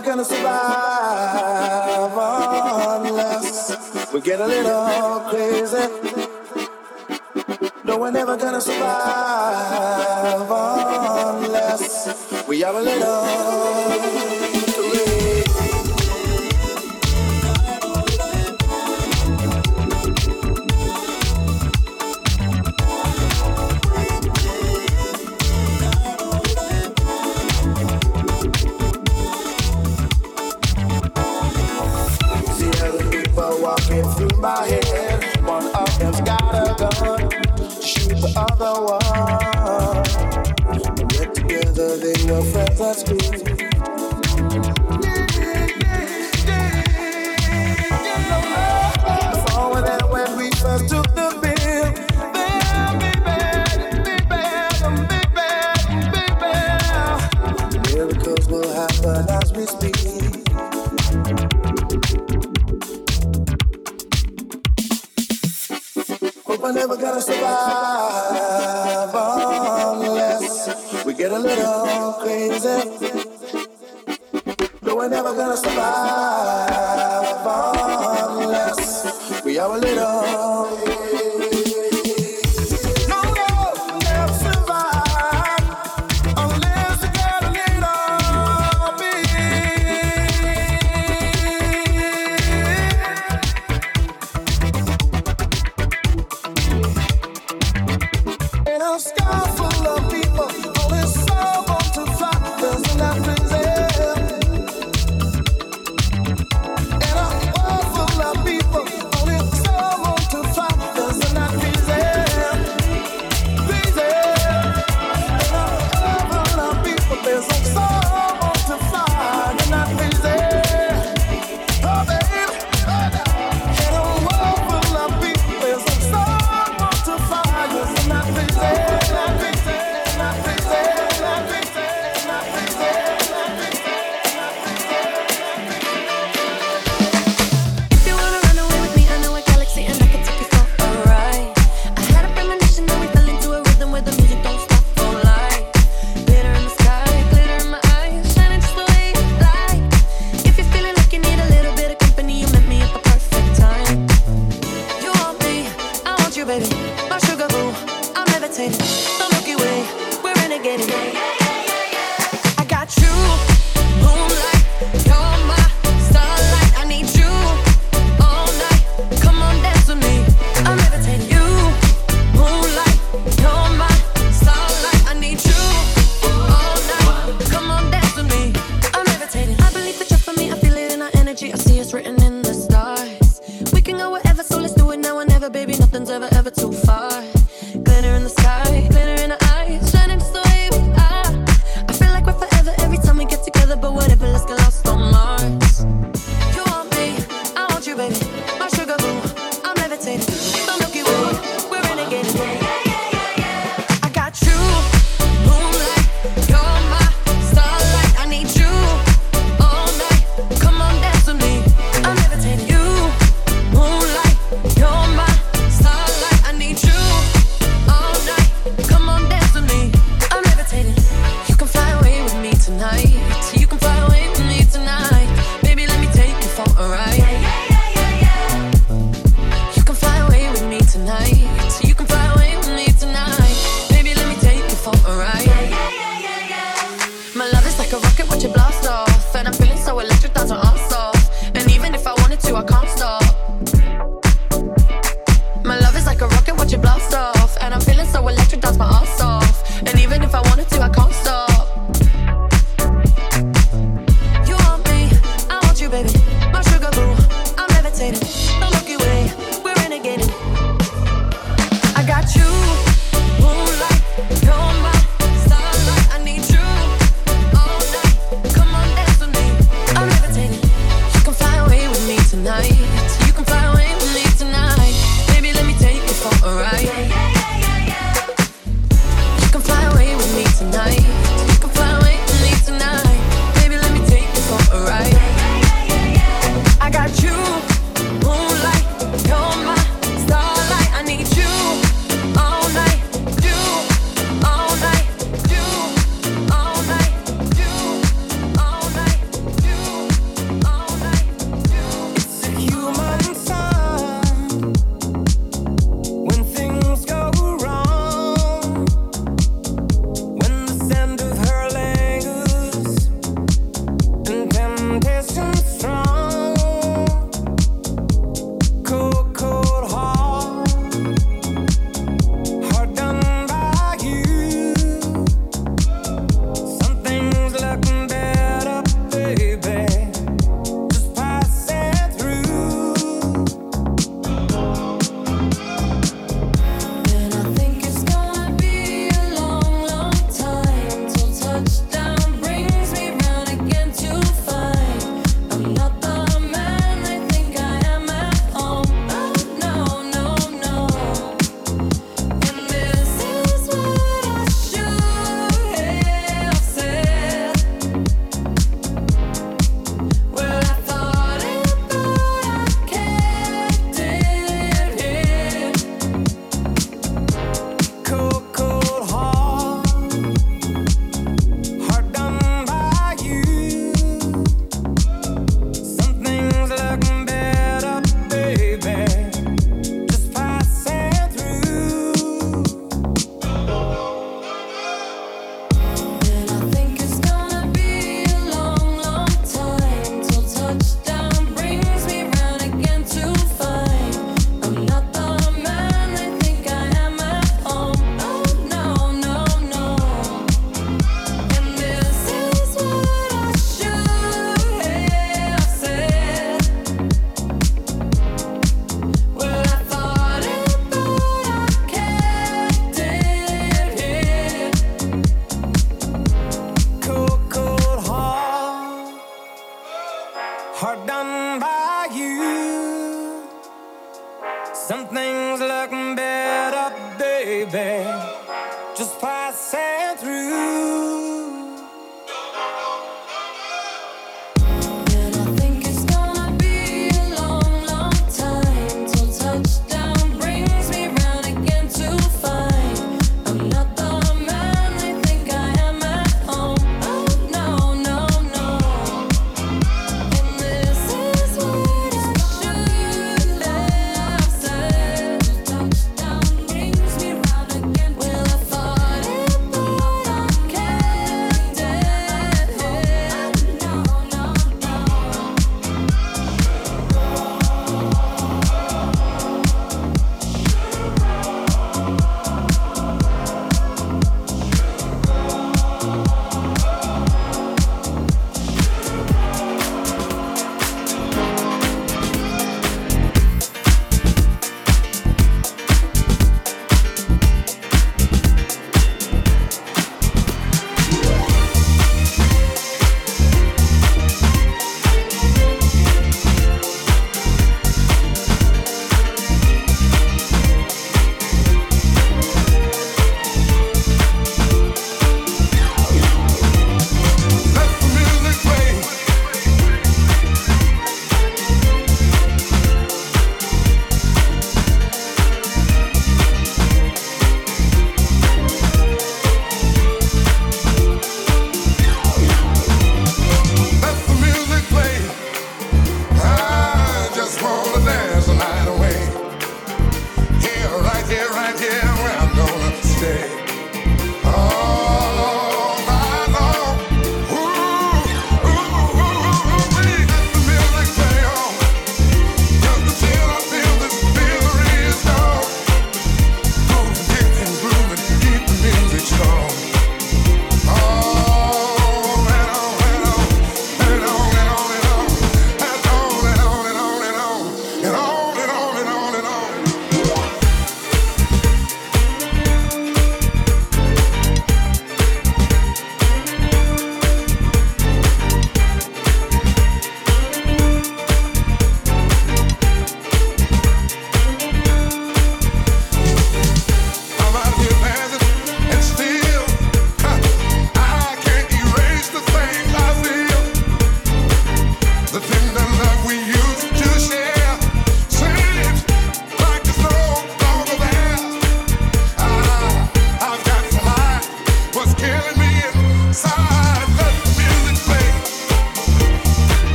[0.00, 2.12] never gonna survive
[3.06, 5.76] unless we get a little crazy.
[7.84, 10.50] No, we're never gonna survive
[11.44, 13.49] unless we have a little.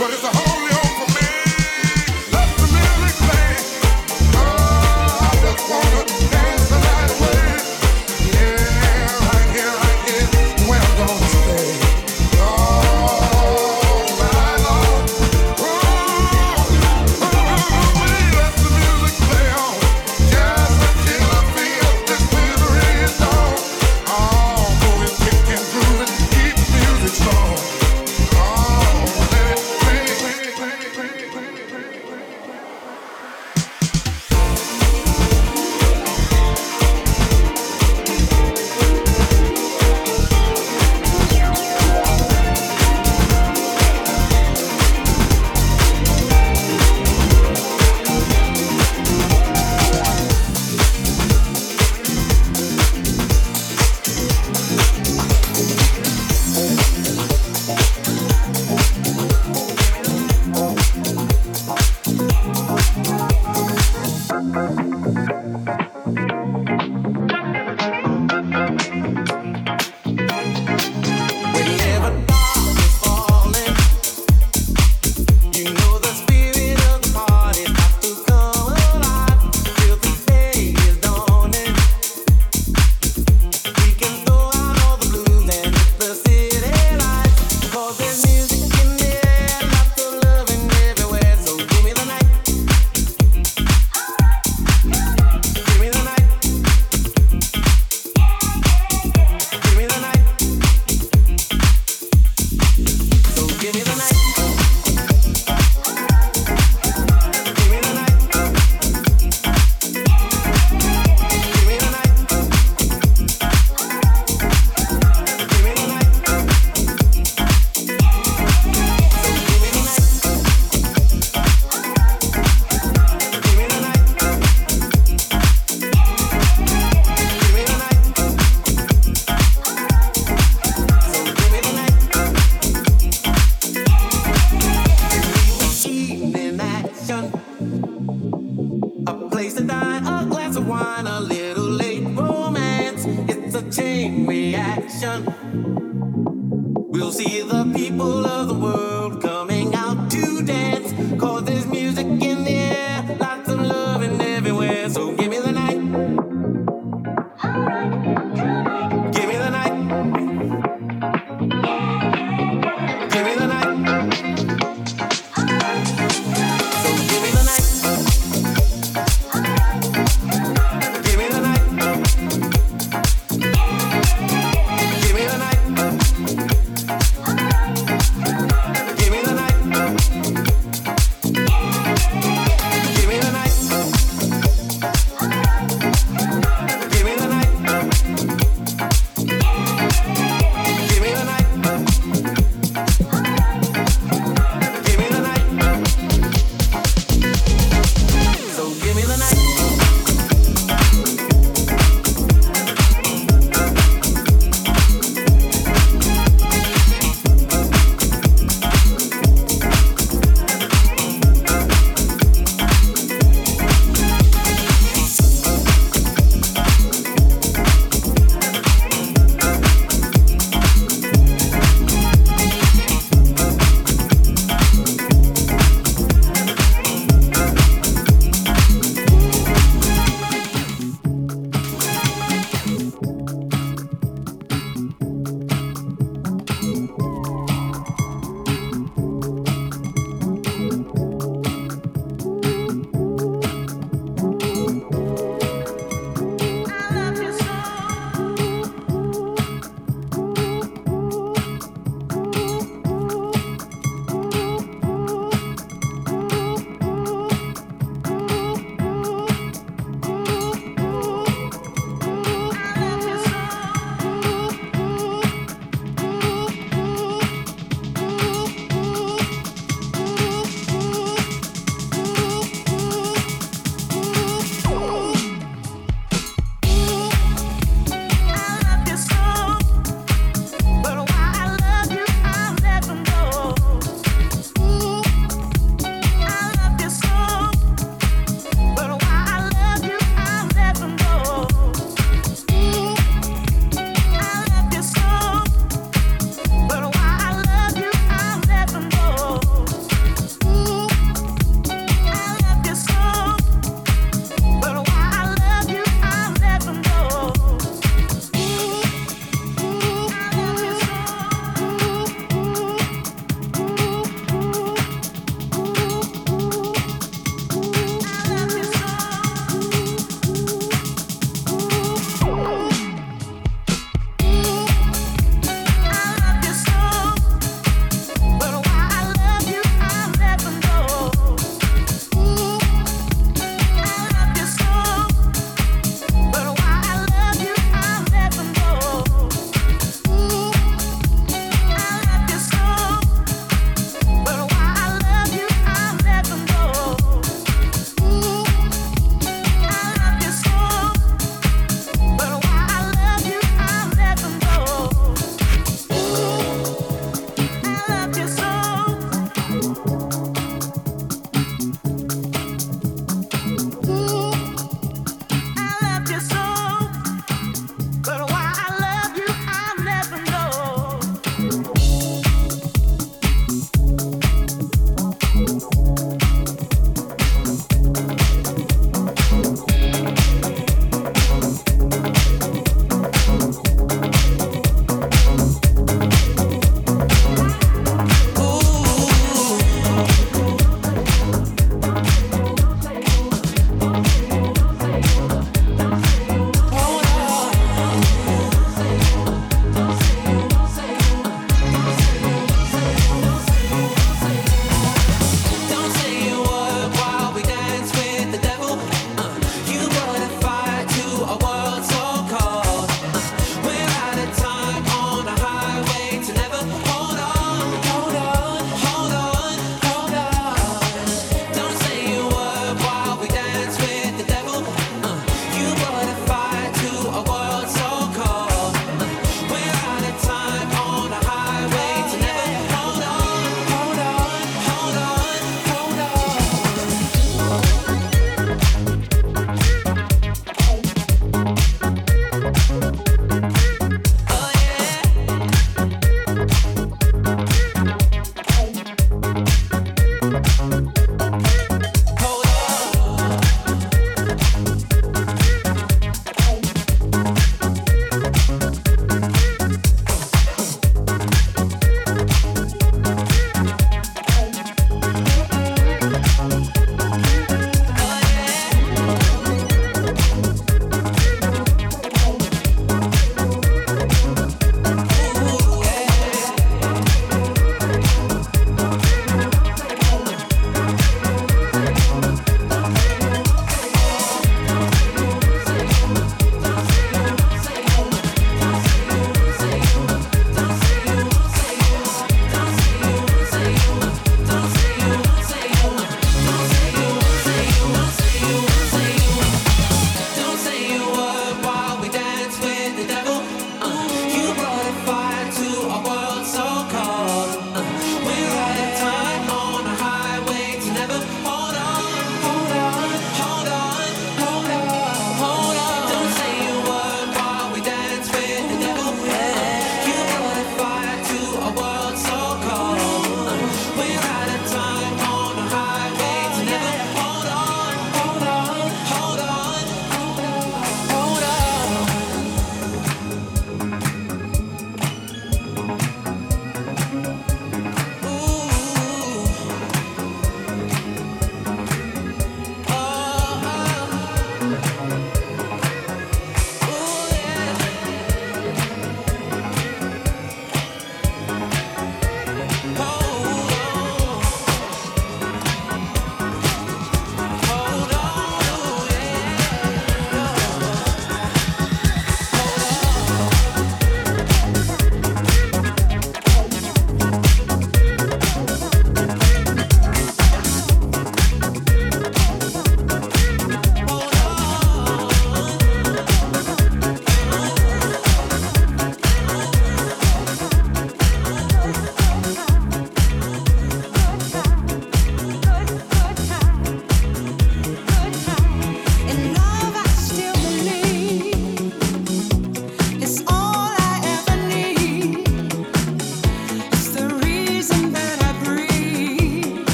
[0.00, 0.77] Let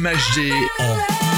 [0.00, 1.29] MHD en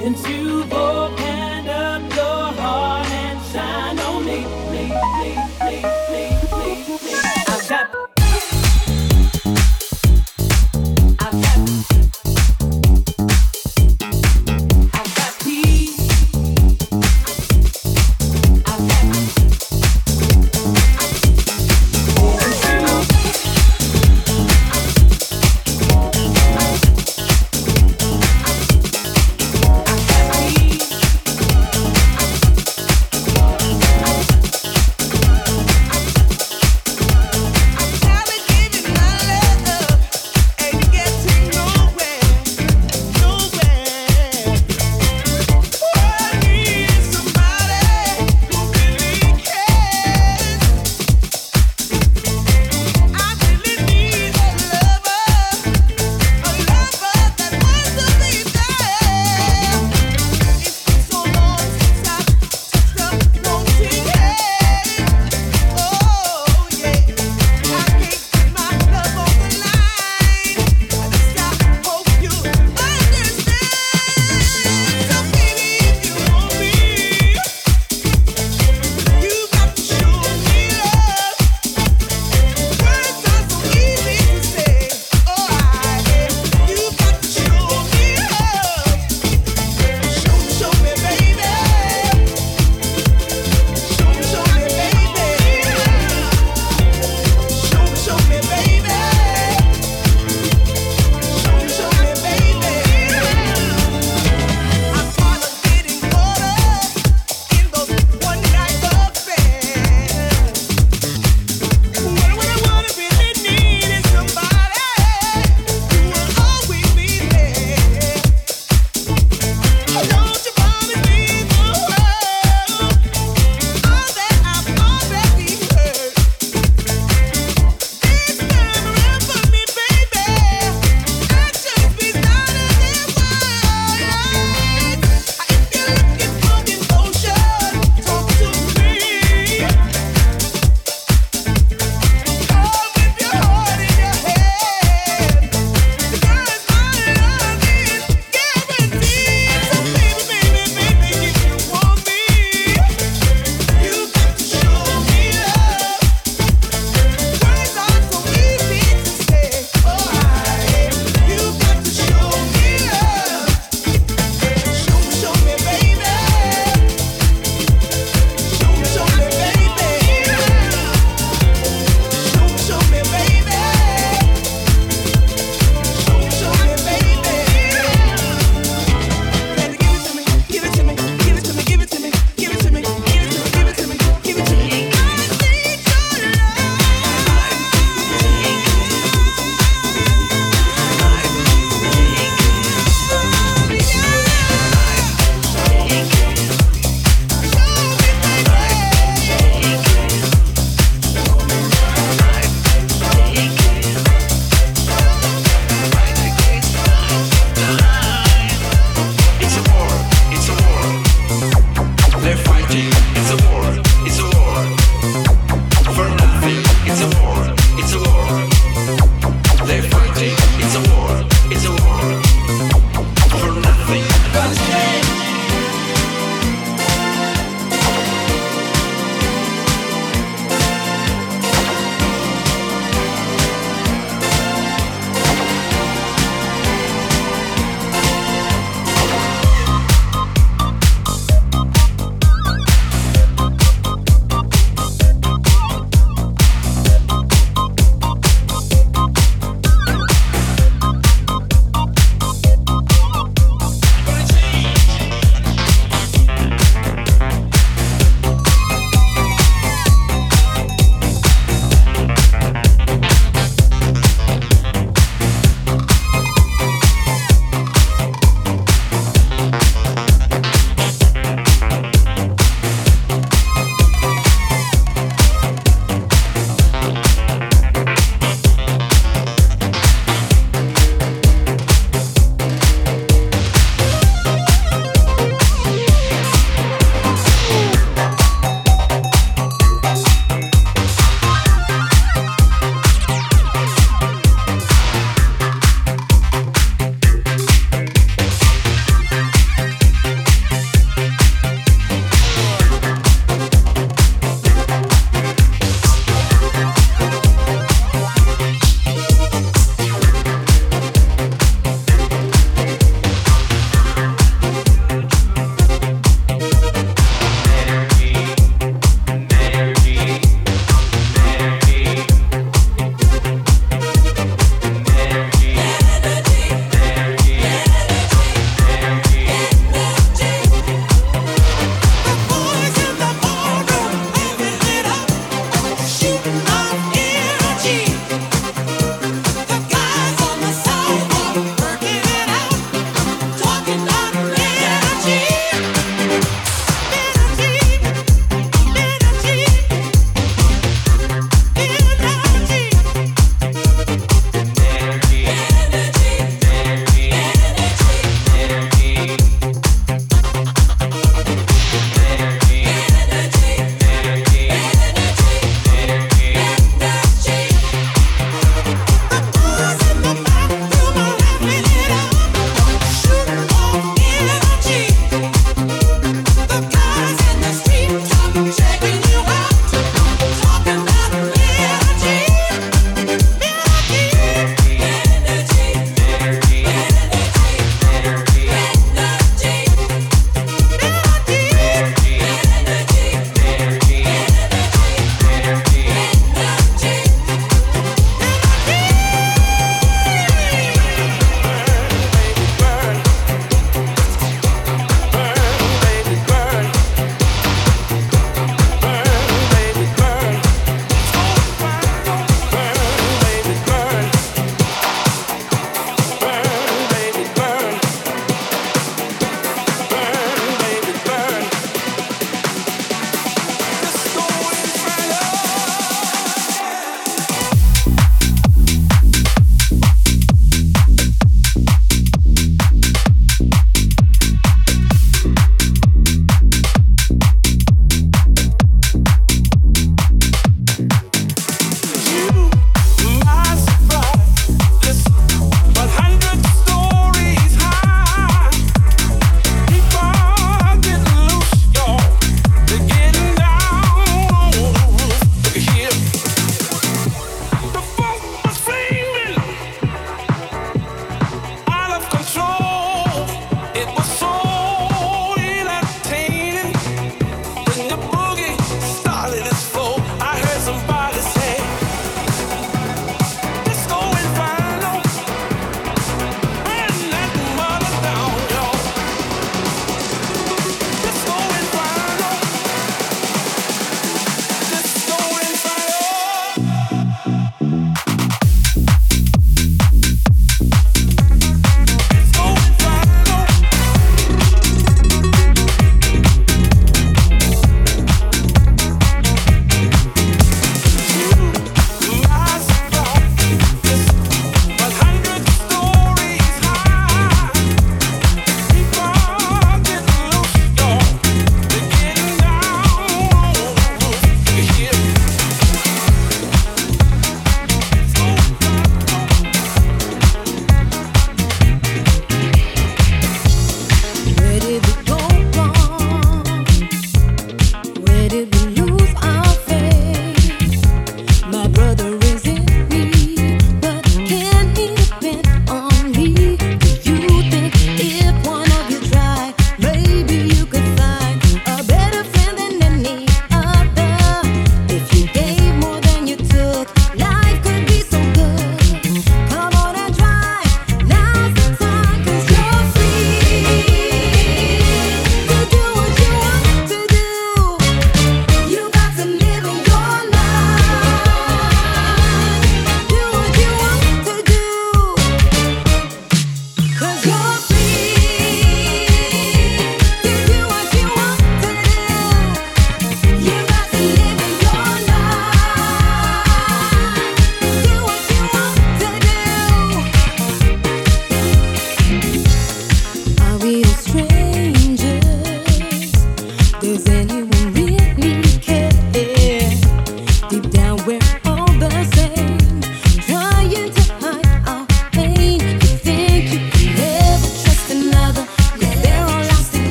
[0.00, 0.49] Since